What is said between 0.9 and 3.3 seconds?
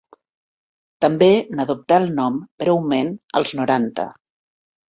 També n'adoptà el nom, breument,